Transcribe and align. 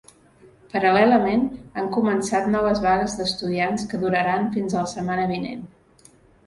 Paral·lelament, 0.69 1.43
han 1.81 1.91
començat 1.97 2.49
noves 2.57 2.81
vagues 2.89 3.19
d’estudiants 3.21 3.87
que 3.93 4.01
duraran 4.07 4.53
fins 4.59 4.77
a 4.79 4.85
la 4.87 4.93
setmana 4.97 5.33
vinent. 5.37 5.65